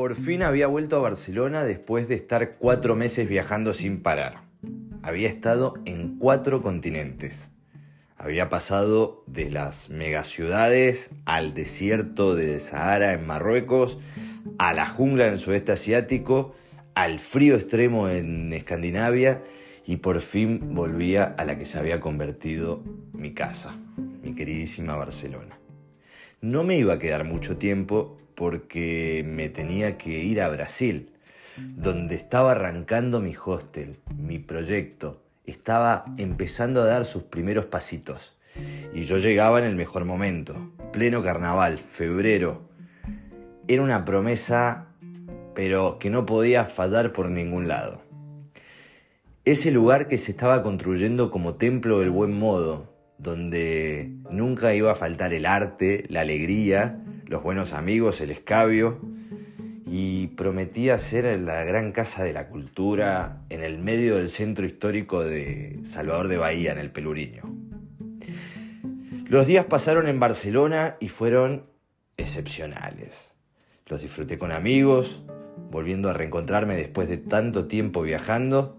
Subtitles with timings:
[0.00, 4.44] Por fin había vuelto a Barcelona después de estar cuatro meses viajando sin parar.
[5.02, 7.50] Había estado en cuatro continentes.
[8.16, 13.98] Había pasado de las megaciudades al desierto de Sahara en Marruecos,
[14.56, 16.54] a la jungla en el sudeste asiático,
[16.94, 19.42] al frío extremo en Escandinavia
[19.84, 22.82] y por fin volvía a la que se había convertido
[23.12, 23.76] mi casa,
[24.22, 25.58] mi queridísima Barcelona.
[26.40, 31.10] No me iba a quedar mucho tiempo porque me tenía que ir a Brasil,
[31.58, 38.34] donde estaba arrancando mi hostel, mi proyecto, estaba empezando a dar sus primeros pasitos.
[38.94, 42.62] Y yo llegaba en el mejor momento, pleno carnaval, febrero.
[43.68, 44.86] Era una promesa,
[45.54, 48.00] pero que no podía fallar por ningún lado.
[49.44, 54.94] Ese lugar que se estaba construyendo como templo del buen modo, donde nunca iba a
[54.94, 58.98] faltar el arte, la alegría, los buenos amigos, el escabio,
[59.86, 65.22] y prometía ser la gran casa de la cultura en el medio del centro histórico
[65.22, 67.44] de Salvador de Bahía, en el Peluriño.
[69.28, 71.66] Los días pasaron en Barcelona y fueron
[72.16, 73.30] excepcionales.
[73.86, 75.22] Los disfruté con amigos,
[75.70, 78.76] volviendo a reencontrarme después de tanto tiempo viajando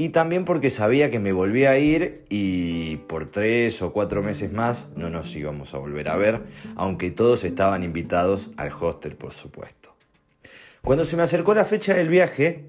[0.00, 4.50] y también porque sabía que me volvía a ir y por tres o cuatro meses
[4.50, 6.40] más no nos íbamos a volver a ver,
[6.74, 9.94] aunque todos estaban invitados al hostel, por supuesto.
[10.80, 12.64] Cuando se me acercó la fecha del viaje,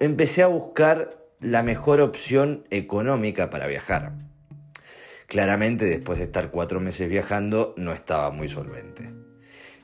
[0.00, 4.14] empecé a buscar la mejor opción económica para viajar.
[5.28, 9.08] Claramente, después de estar cuatro meses viajando, no estaba muy solvente.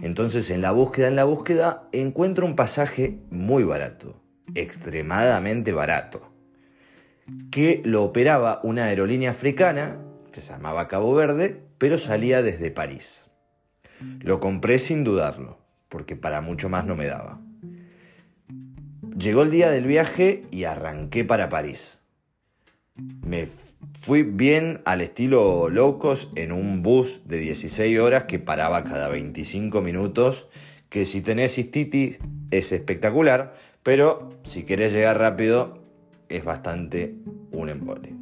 [0.01, 4.21] Entonces, en la búsqueda, en la búsqueda, encuentro un pasaje muy barato,
[4.57, 6.30] extremadamente barato
[7.51, 9.99] que lo operaba una aerolínea africana
[10.33, 13.27] que se llamaba Cabo Verde, pero salía desde París.
[14.21, 15.59] Lo compré sin dudarlo,
[15.89, 17.41] porque para mucho más no me daba.
[19.19, 22.01] Llegó el día del viaje y arranqué para París.
[22.97, 23.49] Me
[23.99, 29.81] fui bien al estilo locos en un bus de 16 horas que paraba cada 25
[29.83, 30.49] minutos,
[30.89, 32.19] que si tenés cistitis
[32.51, 35.80] es espectacular, pero si querés llegar rápido
[36.31, 37.15] es bastante
[37.51, 38.15] un embole.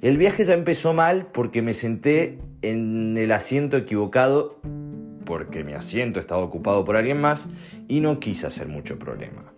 [0.00, 4.60] El viaje ya empezó mal porque me senté en el asiento equivocado
[5.24, 7.46] porque mi asiento estaba ocupado por alguien más
[7.88, 9.52] y no quise hacer mucho problema.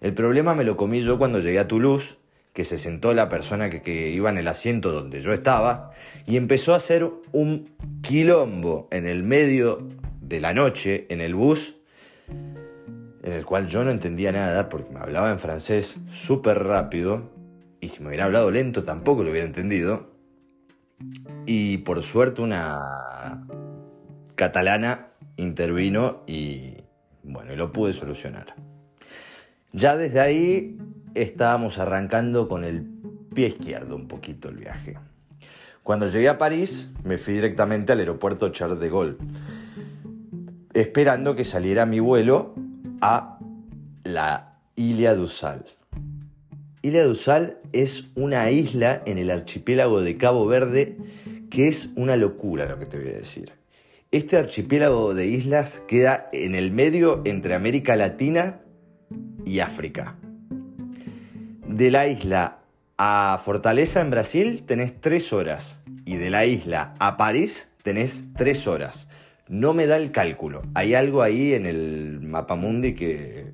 [0.00, 2.16] El problema me lo comí yo cuando llegué a Toulouse,
[2.52, 5.92] que se sentó la persona que, que, iba en el asiento donde yo estaba
[6.26, 7.70] y empezó a hacer un
[8.02, 9.88] quilombo en el medio
[10.20, 11.76] de la noche en el bus
[13.22, 17.30] en el cual yo no entendía nada porque me hablaba en francés súper rápido
[17.80, 20.10] y si me hubiera hablado lento tampoco lo hubiera entendido.
[21.46, 23.46] Y por suerte una
[24.34, 26.76] catalana intervino y
[27.22, 28.54] bueno, lo pude solucionar.
[29.72, 30.78] Ya desde ahí
[31.14, 32.86] estábamos arrancando con el
[33.34, 34.98] pie izquierdo un poquito el viaje.
[35.82, 39.16] Cuando llegué a París me fui directamente al aeropuerto Charles de Gaulle,
[40.74, 42.54] esperando que saliera mi vuelo
[43.02, 43.38] a
[44.04, 45.66] la Isla Dusal.
[46.82, 50.96] Isla Dusal es una isla en el archipiélago de Cabo Verde
[51.50, 53.52] que es una locura lo que te voy a decir.
[54.12, 58.60] Este archipiélago de islas queda en el medio entre América Latina
[59.44, 60.16] y África.
[61.66, 62.60] De la isla
[62.98, 68.68] a Fortaleza en Brasil tenés tres horas y de la isla a París tenés tres
[68.68, 69.08] horas.
[69.52, 70.62] No me da el cálculo.
[70.72, 73.52] Hay algo ahí en el mapa mundi que,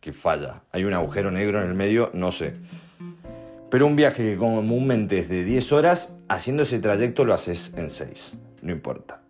[0.00, 0.62] que falla.
[0.72, 2.54] Hay un agujero negro en el medio, no sé.
[3.70, 7.90] Pero un viaje que comúnmente es de 10 horas, haciendo ese trayecto lo haces en
[7.90, 8.38] 6.
[8.62, 9.20] No importa.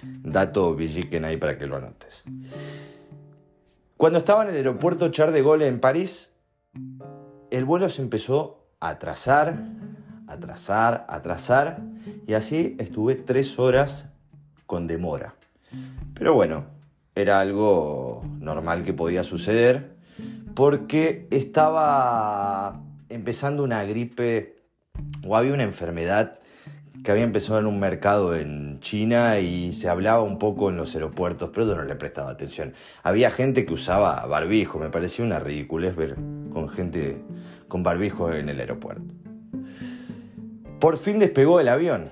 [0.00, 2.22] Dato Villiquen ahí para que lo anotes.
[3.96, 6.30] Cuando estaba en el aeropuerto Charles de Gaulle en París,
[7.50, 9.58] el vuelo se empezó a atrasar,
[10.28, 11.80] atrasar, atrasar,
[12.28, 14.12] y así estuve 3 horas
[14.66, 15.34] con demora.
[16.14, 16.66] Pero bueno,
[17.14, 19.94] era algo normal que podía suceder
[20.54, 24.56] porque estaba empezando una gripe
[25.26, 26.38] o había una enfermedad
[27.04, 30.94] que había empezado en un mercado en China y se hablaba un poco en los
[30.94, 32.72] aeropuertos, pero yo no le prestaba atención.
[33.02, 36.16] Había gente que usaba barbijo, me parecía una ridiculez ver
[36.50, 37.20] con gente
[37.68, 39.14] con barbijo en el aeropuerto.
[40.80, 42.10] Por fin despegó el avión.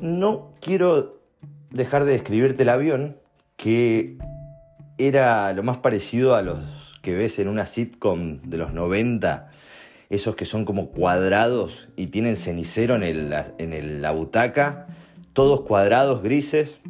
[0.00, 1.15] No quiero
[1.76, 3.18] dejar de describirte el avión,
[3.56, 4.18] que
[4.98, 6.58] era lo más parecido a los
[7.02, 9.50] que ves en una sitcom de los 90,
[10.10, 14.86] esos que son como cuadrados y tienen cenicero en, en la butaca,
[15.32, 16.80] todos cuadrados grises.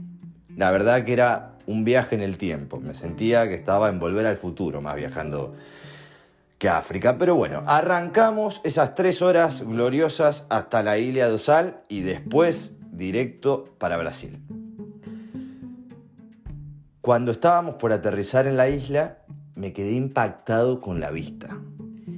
[0.55, 2.81] La verdad que era un viaje en el tiempo.
[2.81, 5.55] Me sentía que estaba en volver al futuro, más viajando
[6.59, 7.19] que África.
[7.19, 13.75] Pero bueno, arrancamos esas tres horas gloriosas hasta la isla de Sal y después directo
[13.79, 14.41] para Brasil.
[17.07, 19.19] Cuando estábamos por aterrizar en la isla,
[19.55, 21.57] me quedé impactado con la vista.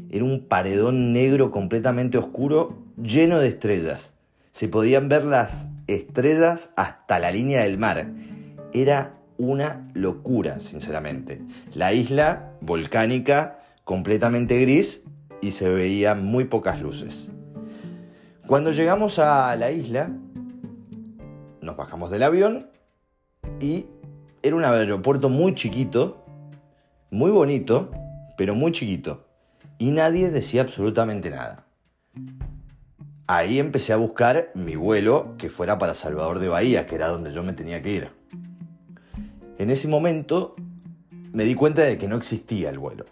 [0.09, 4.15] Era un paredón negro completamente oscuro, lleno de estrellas.
[4.53, 8.13] Se podían ver las estrellas hasta la línea del mar.
[8.73, 11.43] Era una locura, sinceramente.
[11.75, 15.05] La isla volcánica completamente gris
[15.43, 17.29] y se veían muy pocas luces.
[18.47, 20.09] Cuando llegamos a la isla,
[21.61, 22.71] nos bajamos del avión
[23.61, 23.85] y
[24.43, 26.25] era un aeropuerto muy chiquito,
[27.11, 27.91] muy bonito,
[28.37, 29.27] pero muy chiquito.
[29.79, 31.67] Y nadie decía absolutamente nada.
[33.27, 37.33] Ahí empecé a buscar mi vuelo que fuera para Salvador de Bahía, que era donde
[37.33, 38.11] yo me tenía que ir.
[39.59, 40.57] En ese momento
[41.33, 43.05] me di cuenta de que no existía el vuelo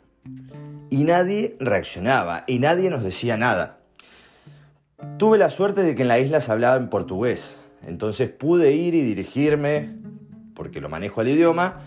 [0.90, 3.80] y nadie reaccionaba y nadie nos decía nada.
[5.18, 8.94] Tuve la suerte de que en la isla se hablaba en portugués, entonces pude ir
[8.94, 9.96] y dirigirme,
[10.56, 11.82] porque lo manejo al idioma,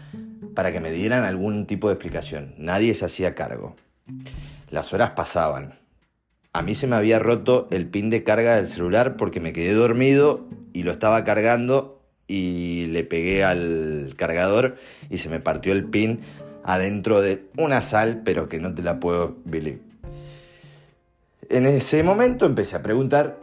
[0.56, 2.54] para que me dieran algún tipo de explicación.
[2.58, 3.76] Nadie se hacía cargo.
[4.70, 5.74] Las horas pasaban.
[6.54, 9.74] A mí se me había roto el pin de carga del celular porque me quedé
[9.74, 14.78] dormido y lo estaba cargando y le pegué al cargador
[15.10, 16.22] y se me partió el pin
[16.64, 19.82] adentro de una sal, pero que no te la puedo believe.
[21.50, 23.40] En ese momento empecé a preguntar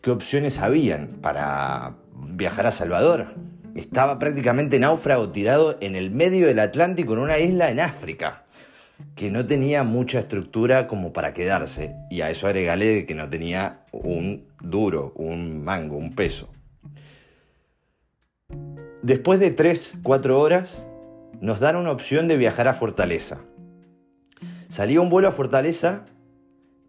[0.00, 3.34] qué opciones habían para viajar a Salvador.
[3.74, 8.44] Estaba prácticamente náufrago tirado en el medio del Atlántico en una isla en África,
[9.14, 11.96] que no tenía mucha estructura como para quedarse.
[12.10, 16.50] Y a eso agregale que no tenía un duro, un mango, un peso.
[19.02, 20.86] Después de 3-4 horas,
[21.40, 23.40] nos dan una opción de viajar a Fortaleza.
[24.68, 26.04] Salía un vuelo a Fortaleza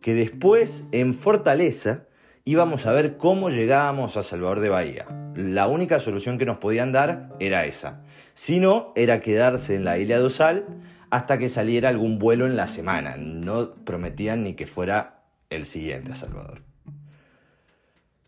[0.01, 2.07] que después en Fortaleza
[2.44, 5.23] íbamos a ver cómo llegábamos a Salvador de Bahía.
[5.35, 8.01] La única solución que nos podían dar era esa.
[8.35, 10.65] Si no, era quedarse en la isla de Osal
[11.09, 13.18] hasta que saliera algún vuelo en la semana.
[13.18, 16.63] No prometían ni que fuera el siguiente a Salvador.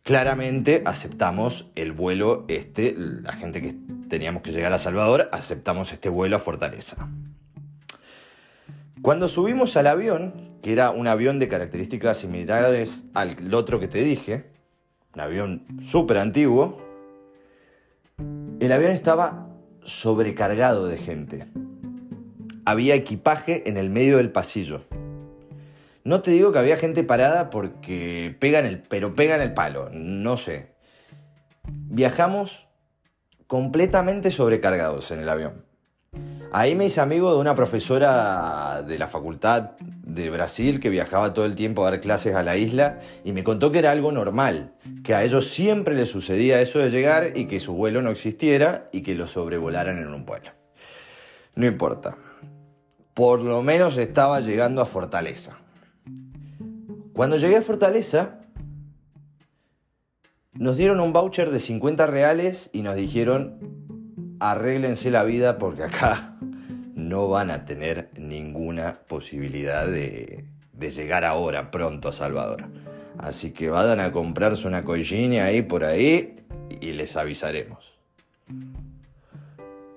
[0.03, 3.75] Claramente aceptamos el vuelo este, la gente que
[4.07, 7.09] teníamos que llegar a Salvador, aceptamos este vuelo a Fortaleza.
[9.01, 14.03] Cuando subimos al avión, que era un avión de características similares al otro que te
[14.03, 14.51] dije,
[15.15, 16.84] un avión súper antiguo,
[18.59, 19.49] el avión estaba
[19.83, 21.45] sobrecargado de gente.
[22.65, 24.85] Había equipaje en el medio del pasillo.
[26.03, 30.37] No te digo que había gente parada porque pegan el, pero pegan el palo, no
[30.37, 30.73] sé.
[31.63, 32.67] Viajamos
[33.47, 35.65] completamente sobrecargados en el avión.
[36.57, 41.43] Ahí me hice amigo de una profesora de la facultad de Brasil que viajaba todo
[41.43, 44.71] el tiempo a dar clases a la isla y me contó que era algo normal,
[45.03, 48.87] que a ellos siempre les sucedía eso de llegar y que su vuelo no existiera
[48.93, 50.51] y que lo sobrevolaran en un vuelo.
[51.55, 52.15] No importa.
[53.13, 55.57] Por lo menos estaba llegando a Fortaleza.
[57.11, 58.39] Cuando llegué a Fortaleza,
[60.53, 63.59] nos dieron un voucher de 50 reales y nos dijeron,
[64.39, 66.34] arréglense la vida porque acá
[67.09, 70.45] no van a tener ninguna posibilidad de,
[70.79, 72.65] llegar ahora pronto a Salvador.
[73.17, 76.45] Así que vayan a comprarse una collina ahí por ahí
[76.81, 77.97] y les avisaremos.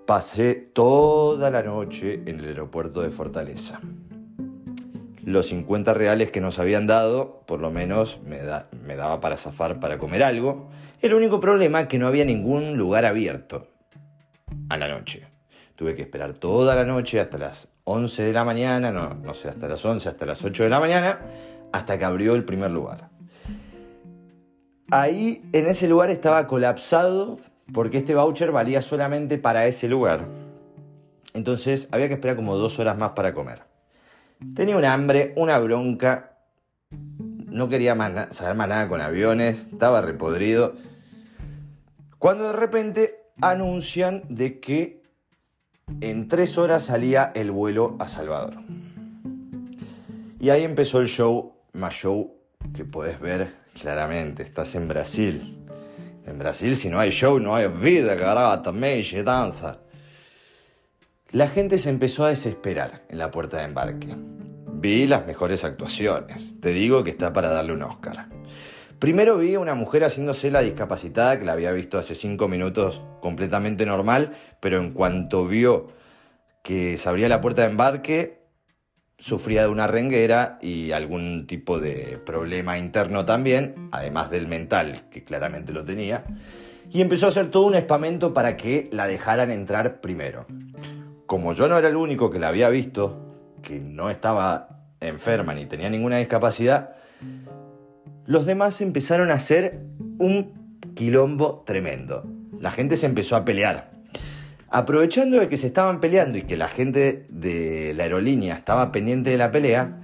[0.06, 3.80] Pasé toda la noche en el aeropuerto de Fortaleza
[5.28, 8.38] los 50 reales que nos habían dado, por lo menos me,
[8.82, 10.70] me daba para zafar para comer algo.
[11.02, 13.68] El único problema es que no había ningún lugar abierto
[14.70, 15.27] a la noche.
[15.78, 19.48] Tuve que esperar toda la noche hasta las 11 de la mañana, no, no sé,
[19.48, 21.20] hasta las 11, hasta las 8 de la mañana,
[21.70, 23.10] hasta que abrió el primer lugar.
[24.90, 27.38] Ahí en ese lugar estaba colapsado
[27.72, 30.26] porque este voucher valía solamente para ese lugar.
[31.32, 33.62] Entonces había que esperar como dos horas más para comer.
[34.56, 36.40] Tenía un hambre, una bronca.
[36.90, 39.68] No quería más saber más nada con aviones.
[39.72, 40.74] Estaba repodrido.
[42.18, 44.97] Cuando de repente anuncian de que
[46.00, 48.54] en tres horas salía el vuelo a Salvador.
[50.40, 52.34] Y ahí empezó el show, más show
[52.74, 54.42] que puedes ver claramente.
[54.42, 55.58] Estás en Brasil.
[56.26, 59.80] En Brasil, si no hay show, no hay vida, garata, y danza.
[61.30, 64.14] La gente se empezó a desesperar en la puerta de embarque.
[64.80, 66.60] Vi las mejores actuaciones.
[66.60, 68.28] Te digo que está para darle un Oscar.
[68.98, 73.04] Primero vi a una mujer haciéndose la discapacitada que la había visto hace cinco minutos
[73.20, 75.86] completamente normal, pero en cuanto vio
[76.64, 78.40] que se abría la puerta de embarque,
[79.16, 85.22] sufría de una renguera y algún tipo de problema interno también, además del mental, que
[85.22, 86.24] claramente lo tenía,
[86.90, 90.46] y empezó a hacer todo un espamento para que la dejaran entrar primero.
[91.26, 95.66] Como yo no era el único que la había visto, que no estaba enferma ni
[95.66, 96.97] tenía ninguna discapacidad,
[98.28, 99.80] los demás empezaron a hacer
[100.18, 102.24] un quilombo tremendo.
[102.60, 103.90] La gente se empezó a pelear.
[104.68, 109.30] Aprovechando de que se estaban peleando y que la gente de la aerolínea estaba pendiente
[109.30, 110.02] de la pelea,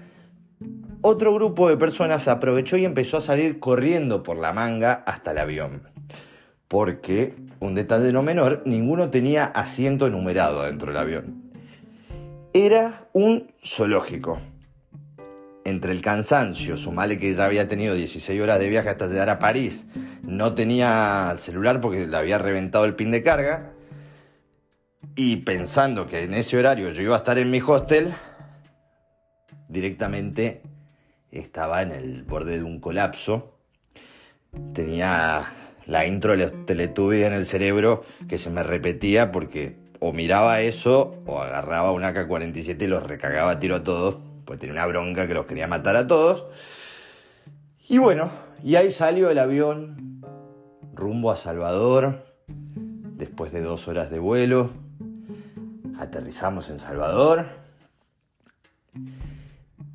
[1.03, 5.39] otro grupo de personas aprovechó y empezó a salir corriendo por la manga hasta el
[5.39, 5.83] avión.
[6.67, 11.53] Porque, un detalle no menor, ninguno tenía asiento numerado dentro del avión.
[12.55, 14.41] Era un zoológico
[15.65, 19.39] entre el cansancio, sumale que ya había tenido 16 horas de viaje hasta llegar a
[19.39, 19.87] París,
[20.23, 23.73] no tenía celular porque le había reventado el pin de carga,
[25.17, 28.15] y pensando que en ese horario yo iba a estar en mi hostel,
[29.69, 30.63] directamente
[31.31, 33.59] estaba en el borde de un colapso.
[34.73, 35.53] Tenía
[35.87, 40.61] la intro de los Teletubbies en el cerebro que se me repetía porque o miraba
[40.61, 44.87] eso o agarraba un AK-47 y los recagaba a tiro a todos pues tenía una
[44.87, 46.47] bronca que los quería matar a todos.
[47.89, 48.31] Y bueno,
[48.63, 50.23] y ahí salió el avión
[50.95, 54.71] rumbo a Salvador, después de dos horas de vuelo.
[55.99, 57.47] Aterrizamos en Salvador.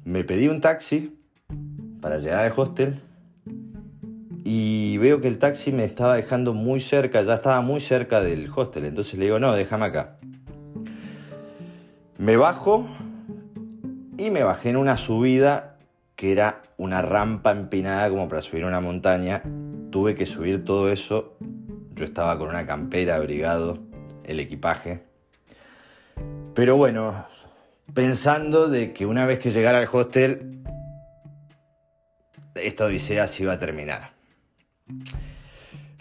[0.04, 1.20] Me pedí un taxi
[2.02, 3.02] para llegar al hostel
[4.44, 8.50] y veo que el taxi me estaba dejando muy cerca, ya estaba muy cerca del
[8.56, 10.18] hostel, entonces le digo, no, déjame acá.
[12.18, 12.88] Me bajo
[14.20, 15.78] y me bajé en una subida
[16.18, 19.42] que era una rampa empinada como para subir una montaña.
[19.92, 21.38] Tuve que subir todo eso.
[21.96, 23.80] Yo estaba con una campera abrigado,
[24.26, 25.04] el equipaje.
[26.54, 27.26] Pero bueno,
[27.94, 30.62] pensando de que una vez que llegara al hostel,
[32.56, 34.12] esta odisea se iba a terminar.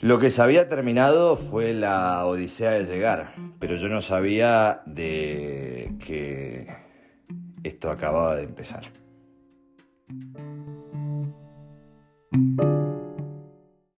[0.01, 5.93] Lo que se había terminado fue la odisea de llegar, pero yo no sabía de
[6.05, 6.88] que
[7.69, 8.85] esto acababa de empezar.